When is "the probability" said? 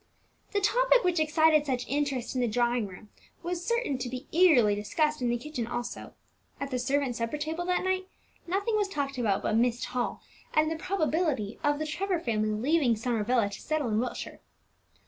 10.71-11.59